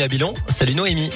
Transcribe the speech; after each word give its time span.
continue 0.00 0.04
à 0.04 0.08
Bilon. 0.08 0.34
Salut 0.48 0.74
Noémie. 0.74 1.10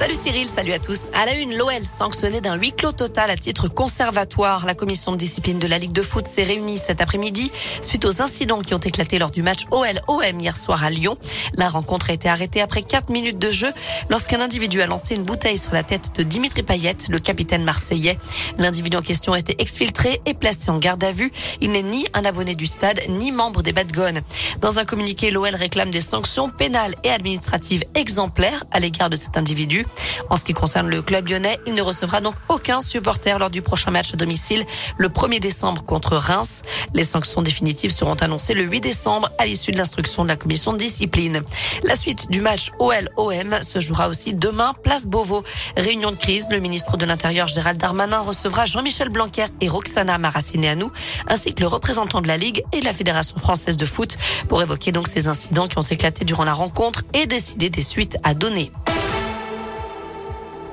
Salut 0.00 0.14
Cyril, 0.14 0.46
salut 0.46 0.72
à 0.72 0.78
tous. 0.78 0.98
À 1.12 1.26
la 1.26 1.34
une, 1.34 1.54
l'OL 1.54 1.82
sanctionné 1.82 2.40
d'un 2.40 2.54
huis 2.54 2.72
clos 2.72 2.92
total 2.92 3.28
à 3.28 3.36
titre 3.36 3.68
conservatoire. 3.68 4.64
La 4.64 4.72
commission 4.72 5.12
de 5.12 5.18
discipline 5.18 5.58
de 5.58 5.66
la 5.66 5.76
Ligue 5.76 5.92
de 5.92 6.00
foot 6.00 6.26
s'est 6.26 6.42
réunie 6.42 6.78
cet 6.78 7.02
après-midi 7.02 7.52
suite 7.82 8.06
aux 8.06 8.22
incidents 8.22 8.62
qui 8.62 8.72
ont 8.72 8.78
éclaté 8.78 9.18
lors 9.18 9.30
du 9.30 9.42
match 9.42 9.66
OL-OM 9.70 10.40
hier 10.40 10.56
soir 10.56 10.82
à 10.82 10.88
Lyon. 10.88 11.18
La 11.52 11.68
rencontre 11.68 12.08
a 12.08 12.14
été 12.14 12.30
arrêtée 12.30 12.62
après 12.62 12.80
4 12.80 13.10
minutes 13.10 13.38
de 13.38 13.50
jeu 13.50 13.70
lorsqu'un 14.08 14.40
individu 14.40 14.80
a 14.80 14.86
lancé 14.86 15.16
une 15.16 15.22
bouteille 15.22 15.58
sur 15.58 15.74
la 15.74 15.82
tête 15.82 16.16
de 16.16 16.22
Dimitri 16.22 16.62
Payet, 16.62 16.96
le 17.10 17.18
capitaine 17.18 17.64
marseillais. 17.64 18.18
L'individu 18.56 18.96
en 18.96 19.02
question 19.02 19.34
a 19.34 19.38
été 19.38 19.54
exfiltré 19.58 20.22
et 20.24 20.32
placé 20.32 20.70
en 20.70 20.78
garde 20.78 21.04
à 21.04 21.12
vue. 21.12 21.30
Il 21.60 21.72
n'est 21.72 21.82
ni 21.82 22.06
un 22.14 22.24
abonné 22.24 22.54
du 22.54 22.64
stade, 22.64 23.02
ni 23.10 23.32
membre 23.32 23.62
des 23.62 23.74
Badgones. 23.74 24.22
Dans 24.62 24.78
un 24.78 24.86
communiqué, 24.86 25.30
l'OL 25.30 25.54
réclame 25.54 25.90
des 25.90 26.00
sanctions 26.00 26.48
pénales 26.48 26.94
et 27.04 27.10
administratives 27.10 27.84
exemplaires 27.94 28.64
à 28.70 28.80
l'égard 28.80 29.10
de 29.10 29.16
cet 29.16 29.36
individu. 29.36 29.84
En 30.28 30.36
ce 30.36 30.44
qui 30.44 30.52
concerne 30.52 30.88
le 30.88 31.02
club 31.02 31.28
lyonnais, 31.28 31.58
il 31.66 31.74
ne 31.74 31.82
recevra 31.82 32.20
donc 32.20 32.34
aucun 32.48 32.80
supporter 32.80 33.38
lors 33.38 33.50
du 33.50 33.62
prochain 33.62 33.90
match 33.90 34.14
à 34.14 34.16
domicile 34.16 34.64
le 34.96 35.08
1er 35.08 35.40
décembre 35.40 35.84
contre 35.84 36.16
Reims. 36.16 36.62
Les 36.94 37.04
sanctions 37.04 37.42
définitives 37.42 37.92
seront 37.92 38.14
annoncées 38.14 38.54
le 38.54 38.62
8 38.62 38.80
décembre 38.80 39.30
à 39.38 39.46
l'issue 39.46 39.72
de 39.72 39.78
l'instruction 39.78 40.22
de 40.22 40.28
la 40.28 40.36
commission 40.36 40.72
de 40.72 40.78
discipline. 40.78 41.42
La 41.84 41.94
suite 41.94 42.30
du 42.30 42.40
match 42.40 42.70
OL-OM 42.78 43.62
se 43.62 43.80
jouera 43.80 44.08
aussi 44.08 44.34
demain, 44.34 44.72
place 44.82 45.06
Beauvau. 45.06 45.42
Réunion 45.76 46.10
de 46.10 46.16
crise, 46.16 46.48
le 46.50 46.58
ministre 46.58 46.96
de 46.96 47.04
l'Intérieur 47.04 47.48
Gérald 47.48 47.78
Darmanin 47.78 48.20
recevra 48.20 48.64
Jean-Michel 48.64 49.08
Blanquer 49.08 49.46
et 49.60 49.68
Roxana 49.68 50.18
Maracineanu, 50.18 50.86
ainsi 51.26 51.54
que 51.54 51.60
le 51.60 51.66
représentant 51.66 52.20
de 52.20 52.28
la 52.28 52.36
Ligue 52.36 52.62
et 52.72 52.80
la 52.80 52.92
Fédération 52.92 53.36
française 53.36 53.76
de 53.76 53.86
foot 53.86 54.16
pour 54.48 54.62
évoquer 54.62 54.92
donc 54.92 55.08
ces 55.08 55.28
incidents 55.28 55.68
qui 55.68 55.78
ont 55.78 55.82
éclaté 55.82 56.24
durant 56.24 56.44
la 56.44 56.54
rencontre 56.54 57.02
et 57.14 57.26
décider 57.26 57.70
des 57.70 57.82
suites 57.82 58.16
à 58.22 58.34
donner. 58.34 58.70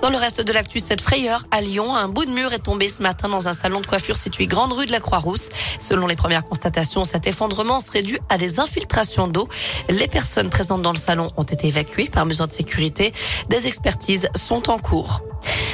Dans 0.02 0.10
le 0.12 0.18
reste 0.18 0.42
de 0.42 0.54
l'actu, 0.54 0.80
cette 0.80 1.02
frayeur 1.02 1.46
à 1.50 1.60
Lyon, 1.60 1.96
un 1.96 2.08
bout 2.08 2.26
de 2.26 2.32
mur 2.32 2.54
est 2.54 2.60
tombé 2.60 2.88
ce 2.88 3.02
matin 3.02 3.30
dans 3.30 3.48
un 3.48 3.54
salon 3.54 3.82
de 3.82 3.88
coiffure 3.88 4.16
situé 4.16 4.46
grande 4.46 4.72
rue 4.72 4.86
de 4.86 4.92
la 4.92 5.00
Croix-Rousse. 5.00 5.50
Selon 5.80 6.06
les 6.06 6.16
premières 6.16 6.48
constatations, 6.48 7.04
cet 7.04 7.26
effondrement 7.26 7.80
serait 7.80 8.04
dû 8.04 8.20
à 8.30 8.38
des 8.38 8.60
infiltrations 8.60 9.28
d'eau. 9.28 9.48
Les 9.90 10.08
personnes 10.08 10.50
présentes 10.50 10.84
dans 10.84 10.92
le 10.92 10.98
salon 10.98 11.32
ont 11.36 11.44
été 11.44 11.68
évacuées 11.68 12.10
par 12.10 12.26
mesure 12.26 12.48
de 12.48 12.52
sécurité. 12.52 13.12
Des 13.50 13.68
expertises 13.68 14.30
sont 14.36 14.70
en 14.70 14.78
cours. 14.78 15.22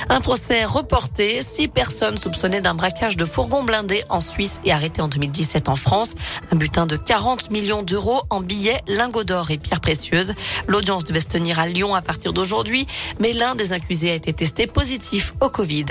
Un 0.09 0.21
procès 0.21 0.65
reporté. 0.65 1.41
Six 1.41 1.67
personnes 1.67 2.17
soupçonnées 2.17 2.61
d'un 2.61 2.73
braquage 2.73 3.17
de 3.17 3.25
fourgons 3.25 3.63
blindés 3.63 4.03
en 4.09 4.19
Suisse 4.19 4.59
et 4.65 4.71
arrêtées 4.71 5.01
en 5.01 5.07
2017 5.07 5.69
en 5.69 5.75
France. 5.75 6.13
Un 6.51 6.55
butin 6.55 6.85
de 6.85 6.97
40 6.97 7.51
millions 7.51 7.83
d'euros 7.83 8.21
en 8.29 8.41
billets, 8.41 8.81
lingots 8.87 9.23
d'or 9.23 9.51
et 9.51 9.57
pierres 9.57 9.81
précieuses. 9.81 10.33
L'audience 10.67 11.05
devait 11.05 11.19
se 11.19 11.27
tenir 11.27 11.59
à 11.59 11.67
Lyon 11.67 11.95
à 11.95 12.01
partir 12.01 12.33
d'aujourd'hui, 12.33 12.87
mais 13.19 13.33
l'un 13.33 13.55
des 13.55 13.73
accusés 13.73 14.11
a 14.11 14.15
été 14.15 14.33
testé 14.33 14.67
positif 14.67 15.33
au 15.41 15.49
Covid. 15.49 15.85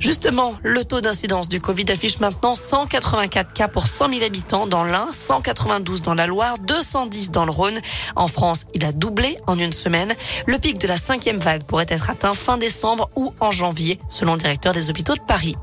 Justement, 0.00 0.54
le 0.62 0.84
taux 0.84 1.00
d'incidence 1.00 1.48
du 1.48 1.60
Covid 1.60 1.86
affiche 1.90 2.20
maintenant 2.20 2.54
184 2.54 3.52
cas 3.52 3.68
pour 3.68 3.86
100 3.86 4.10
000 4.10 4.24
habitants 4.24 4.66
dans 4.66 4.84
l'Ain, 4.84 5.08
192 5.10 6.02
dans 6.02 6.14
la 6.14 6.26
Loire, 6.26 6.58
210 6.58 7.30
dans 7.30 7.44
le 7.44 7.50
Rhône. 7.50 7.78
En 8.14 8.26
France, 8.26 8.66
il 8.74 8.84
a 8.84 8.92
doublé 8.92 9.38
en 9.46 9.58
une 9.58 9.72
semaine. 9.72 10.14
Le 10.46 10.58
pic 10.58 10.78
de 10.78 10.86
la 10.86 10.96
cinquième 10.96 11.38
vague 11.38 11.64
pourrait 11.64 11.86
être 11.88 12.10
atteint 12.10 12.34
fin 12.34 12.58
décembre 12.58 13.10
ou 13.16 13.32
en 13.40 13.50
janvier, 13.50 13.98
selon 14.08 14.34
le 14.34 14.38
directeur 14.38 14.72
des 14.72 14.90
hôpitaux 14.90 15.14
de 15.14 15.20
Paris. 15.26 15.56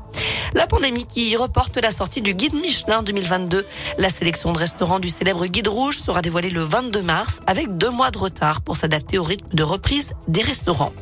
La 0.54 0.66
pandémie 0.66 1.06
qui 1.06 1.34
reporte 1.36 1.76
la 1.78 1.90
sortie 1.90 2.22
du 2.22 2.34
guide 2.34 2.54
Michelin 2.54 3.02
2022. 3.02 3.66
La 3.98 4.08
sélection 4.08 4.52
de 4.52 4.58
restaurants 4.58 5.00
du 5.00 5.08
célèbre 5.08 5.46
guide 5.46 5.68
rouge 5.68 5.98
sera 5.98 6.22
dévoilée 6.22 6.50
le 6.50 6.62
22 6.62 7.02
mars 7.02 7.40
avec 7.46 7.76
deux 7.76 7.90
mois 7.90 8.10
de 8.10 8.18
retard 8.18 8.60
pour 8.60 8.76
s'adapter 8.76 9.18
au 9.18 9.24
rythme 9.24 9.48
de 9.52 9.62
reprise 9.62 10.12
des 10.28 10.42
restaurants. 10.42 10.92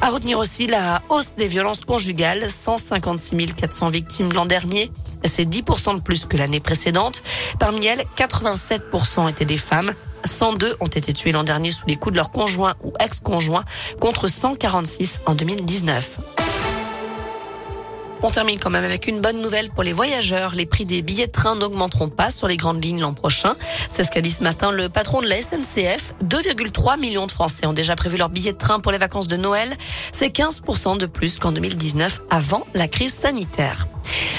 À 0.00 0.08
retenir 0.08 0.38
aussi 0.38 0.66
la 0.66 1.02
hausse 1.10 1.34
des 1.36 1.46
violences 1.46 1.84
conjugales, 1.84 2.48
156 2.48 3.52
400 3.54 3.90
victimes 3.90 4.32
l'an 4.32 4.46
dernier. 4.46 4.90
C'est 5.24 5.44
10% 5.44 5.98
de 5.98 6.02
plus 6.02 6.24
que 6.24 6.38
l'année 6.38 6.60
précédente. 6.60 7.22
Parmi 7.58 7.84
elles, 7.84 8.04
87% 8.16 9.28
étaient 9.28 9.44
des 9.44 9.58
femmes. 9.58 9.92
102 10.30 10.76
ont 10.80 10.86
été 10.86 11.12
tués 11.12 11.32
l'an 11.32 11.44
dernier 11.44 11.70
sous 11.70 11.86
les 11.86 11.96
coups 11.96 12.12
de 12.12 12.16
leur 12.16 12.30
conjoint 12.30 12.74
ou 12.82 12.92
ex-conjoint 13.00 13.64
contre 14.00 14.28
146 14.28 15.20
en 15.26 15.34
2019. 15.34 16.18
On 18.22 18.28
termine 18.28 18.58
quand 18.58 18.68
même 18.68 18.84
avec 18.84 19.06
une 19.06 19.22
bonne 19.22 19.40
nouvelle 19.40 19.70
pour 19.70 19.82
les 19.82 19.94
voyageurs. 19.94 20.54
Les 20.54 20.66
prix 20.66 20.84
des 20.84 21.00
billets 21.00 21.26
de 21.26 21.32
train 21.32 21.56
n'augmenteront 21.56 22.10
pas 22.10 22.30
sur 22.30 22.48
les 22.48 22.58
grandes 22.58 22.84
lignes 22.84 23.00
l'an 23.00 23.14
prochain. 23.14 23.56
C'est 23.88 24.04
ce 24.04 24.10
qu'a 24.10 24.20
dit 24.20 24.30
ce 24.30 24.42
matin 24.42 24.70
le 24.72 24.90
patron 24.90 25.22
de 25.22 25.26
la 25.26 25.40
SNCF. 25.40 26.14
2,3 26.24 27.00
millions 27.00 27.26
de 27.26 27.32
Français 27.32 27.66
ont 27.66 27.72
déjà 27.72 27.96
prévu 27.96 28.18
leur 28.18 28.28
billet 28.28 28.52
de 28.52 28.58
train 28.58 28.80
pour 28.80 28.92
les 28.92 28.98
vacances 28.98 29.26
de 29.26 29.36
Noël. 29.36 29.74
C'est 30.12 30.34
15% 30.34 30.98
de 30.98 31.06
plus 31.06 31.38
qu'en 31.38 31.52
2019 31.52 32.20
avant 32.28 32.66
la 32.74 32.88
crise 32.88 33.14
sanitaire. 33.14 33.86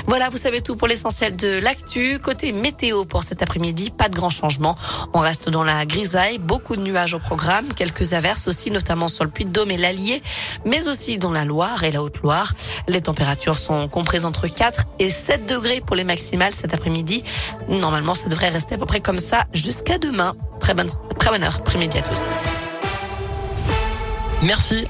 Voilà, 0.07 0.29
vous 0.29 0.37
savez 0.37 0.61
tout 0.61 0.75
pour 0.75 0.87
l'essentiel 0.87 1.35
de 1.35 1.59
l'actu. 1.59 2.19
Côté 2.19 2.51
météo 2.51 3.05
pour 3.05 3.23
cet 3.23 3.41
après-midi, 3.41 3.89
pas 3.89 4.09
de 4.09 4.15
grand 4.15 4.29
changement. 4.29 4.75
On 5.13 5.19
reste 5.19 5.49
dans 5.49 5.63
la 5.63 5.85
grisaille, 5.85 6.37
beaucoup 6.37 6.75
de 6.75 6.81
nuages 6.81 7.13
au 7.13 7.19
programme, 7.19 7.67
quelques 7.73 8.13
averses 8.13 8.47
aussi, 8.47 8.71
notamment 8.71 9.07
sur 9.07 9.23
le 9.23 9.29
Puy-de-Dôme 9.29 9.71
et 9.71 9.77
l'Allier, 9.77 10.21
mais 10.65 10.87
aussi 10.87 11.17
dans 11.17 11.31
la 11.31 11.45
Loire 11.45 11.83
et 11.83 11.91
la 11.91 12.01
Haute-Loire. 12.03 12.53
Les 12.87 13.01
températures 13.01 13.57
sont 13.57 13.87
comprises 13.87 14.25
entre 14.25 14.47
4 14.47 14.85
et 14.99 15.09
7 15.09 15.45
degrés 15.45 15.81
pour 15.81 15.95
les 15.95 16.03
maximales 16.03 16.53
cet 16.53 16.73
après-midi. 16.73 17.23
Normalement, 17.69 18.15
ça 18.15 18.29
devrait 18.29 18.49
rester 18.49 18.75
à 18.75 18.77
peu 18.77 18.85
près 18.85 19.01
comme 19.01 19.19
ça 19.19 19.45
jusqu'à 19.53 19.97
demain. 19.97 20.35
Très 20.59 20.73
bonne, 20.73 20.89
très 21.19 21.29
bonne 21.29 21.43
heure, 21.43 21.57
après-midi 21.57 21.97
à 21.97 22.01
tous. 22.01 22.35
Merci. 24.43 24.87